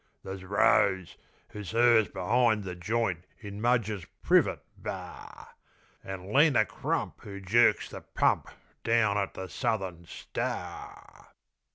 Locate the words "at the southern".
9.19-10.07